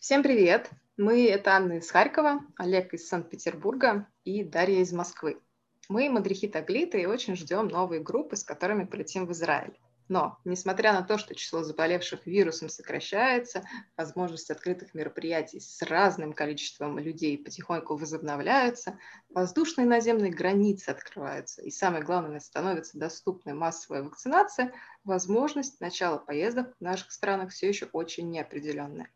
[0.00, 0.70] Всем привет!
[0.96, 5.42] Мы– это Анна из Харькова, Олег из Санкт-Петербурга и Дарья из Москвы.
[5.90, 9.78] Мы– Мадрихи Таглиты и очень ждем новые группы, с которыми полетим в Израиль.
[10.08, 13.62] Но, несмотря на то, что число заболевших вирусом сокращается,
[13.94, 18.98] возможность открытых мероприятий с разным количеством людей потихоньку возобновляются,
[19.28, 24.72] воздушные и наземные границы открываются, и самое главное, становится доступной массовая вакцинация,
[25.04, 29.10] возможность начала поездок в наших странах все еще очень неопределенная.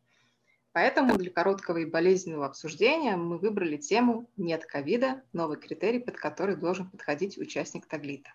[0.75, 5.23] Поэтому для короткого и болезненного обсуждения мы выбрали тему «Нет ковида.
[5.33, 8.31] Новый критерий, под который должен подходить участник таглита».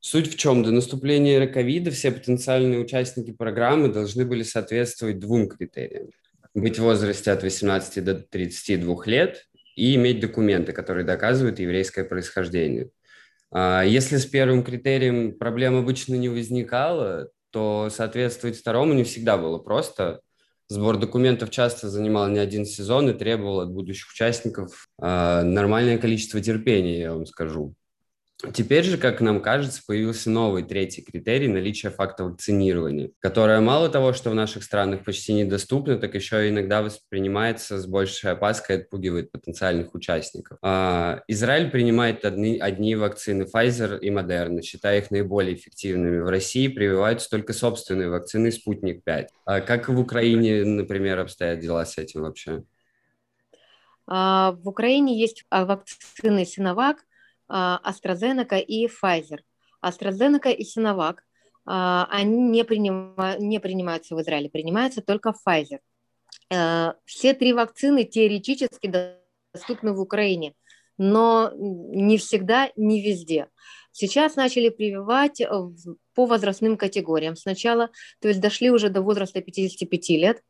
[0.00, 0.64] Суть в чем?
[0.64, 6.08] До наступления ковида все потенциальные участники программы должны были соответствовать двум критериям.
[6.52, 12.90] Быть в возрасте от 18 до 32 лет и иметь документы, которые доказывают еврейское происхождение.
[13.52, 19.58] А если с первым критерием проблем обычно не возникало, то соответствовать второму не всегда было
[19.58, 20.22] просто–
[20.72, 26.40] Сбор документов часто занимал не один сезон и требовал от будущих участников э, нормальное количество
[26.40, 27.74] терпения, я вам скажу.
[28.52, 34.12] Теперь же, как нам кажется, появился новый третий критерий наличия факта вакцинирования, которое мало того,
[34.12, 38.78] что в наших странах почти недоступно, так еще и иногда воспринимается с большей опаской и
[38.80, 40.58] отпугивает потенциальных участников.
[40.60, 46.20] А, Израиль принимает одни, одни вакцины Pfizer и Moderna, считая их наиболее эффективными.
[46.20, 49.28] В России прививаются только собственные вакцины Спутник 5.
[49.44, 52.64] А как в Украине, например, обстоят дела с этим вообще?
[54.08, 57.04] А, в Украине есть вакцины Синовак,
[57.52, 59.40] AstraZeneca и Pfizer.
[59.84, 61.18] AstraZeneca и Sinovac,
[61.64, 65.78] а, они не, принима, не принимаются в Израиле, принимаются только Pfizer.
[66.50, 68.92] Э, все три вакцины теоретически
[69.54, 70.54] доступны в Украине,
[70.98, 73.48] но не всегда, не везде.
[73.92, 75.42] Сейчас начали прививать
[76.14, 77.36] по возрастным категориям.
[77.36, 80.42] Сначала, то есть дошли уже до возраста 55 лет,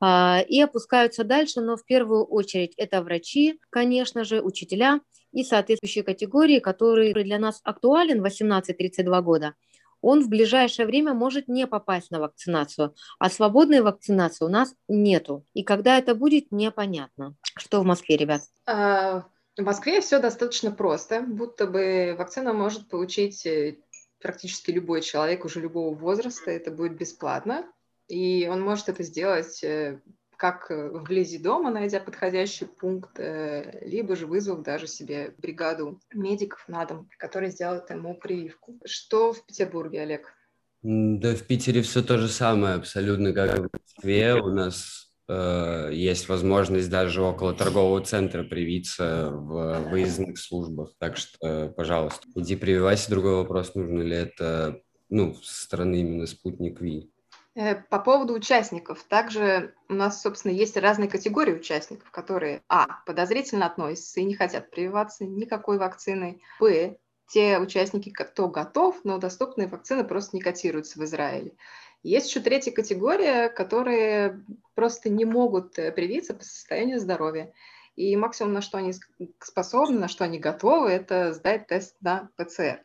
[0.00, 5.00] а, и опускаются дальше, но в первую очередь это врачи, конечно же, учителя
[5.34, 9.54] и соответствующие категории, которые для нас актуален 18-32 года,
[10.00, 15.44] он в ближайшее время может не попасть на вакцинацию, а свободной вакцинации у нас нету.
[15.54, 17.34] И когда это будет, непонятно.
[17.56, 18.42] Что в Москве, ребят?
[18.66, 19.24] А,
[19.56, 23.78] в Москве все достаточно просто, будто бы вакцину может получить э,
[24.20, 27.64] практически любой человек уже любого возраста, это будет бесплатно,
[28.06, 30.00] и он может это сделать э,
[30.36, 36.64] как э, вблизи дома, найдя подходящий пункт, э, либо же вызвав даже себе бригаду медиков
[36.68, 38.78] на дом, которые сделают ему прививку.
[38.84, 40.32] Что в Петербурге, Олег?
[40.82, 44.34] Да, в Питере все то же самое, абсолютно как в Москве.
[44.34, 50.92] У нас э, есть возможность даже около торгового центра привиться в выездных службах.
[50.98, 53.10] Так что, пожалуйста, иди прививайся.
[53.10, 57.10] Другой вопрос, нужно ли это ну, со стороны именно спутник Ви.
[57.56, 59.04] Э, по поводу участников.
[59.04, 64.70] Также у нас, собственно, есть разные категории участников, которые, а, подозрительно относятся и не хотят
[64.70, 66.96] прививаться никакой вакциной, б,
[67.28, 71.54] те участники, кто готов, но доступные вакцины просто не котируются в Израиле.
[72.02, 74.44] Есть еще третья категория, которые
[74.74, 77.52] просто не могут э, привиться по состоянию здоровья.
[77.94, 78.92] И максимум, на что они
[79.40, 82.82] способны, на что они готовы, это сдать тест на ПЦР.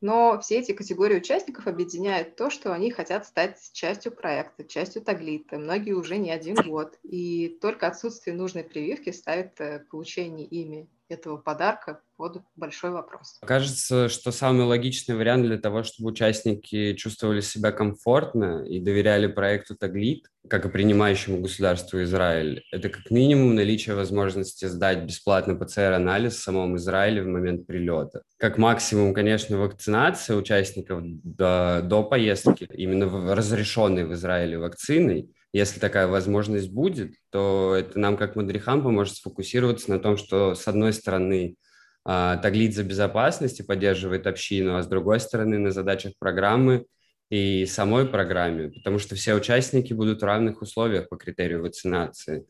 [0.00, 5.58] Но все эти категории участников объединяет то, что они хотят стать частью проекта, частью таглита.
[5.58, 6.98] Многие уже не один год.
[7.02, 13.38] И только отсутствие нужной прививки ставит э, получение ими этого подарка под большой вопрос.
[13.46, 19.76] Кажется, что самый логичный вариант для того, чтобы участники чувствовали себя комфортно и доверяли проекту
[19.76, 26.42] Таглит, как и принимающему государству Израиль, это как минимум наличие возможности сдать бесплатно ПЦР-анализ в
[26.42, 28.22] самом Израиле в момент прилета.
[28.38, 35.80] Как максимум, конечно, вакцинация участников до, до поездки, именно в, разрешенной в Израиле вакциной, если
[35.80, 40.92] такая возможность будет, то это нам, как мадрихам, поможет сфокусироваться на том, что, с одной
[40.92, 41.56] стороны,
[42.04, 46.86] а, Таглит за безопасность и поддерживает общину, а с другой стороны, на задачах программы
[47.30, 52.46] и самой программе, потому что все участники будут в равных условиях по критерию вакцинации.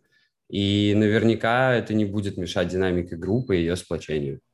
[0.48, 4.40] И наверняка это не будет мешать динамике группы и ее сплочению.